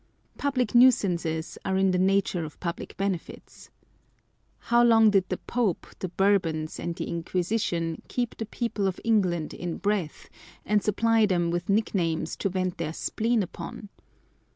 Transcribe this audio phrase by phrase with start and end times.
[0.39, 3.69] Public nuisances are in the nature of public benefits.
[4.57, 5.99] How long did the Pope, N ITS On the Pleasure of Hating.
[5.99, 10.27] the Bourbons, and the Inquisition keep the people of England in breath,
[10.65, 13.89] and supply them with nicknames to vent their spleen upon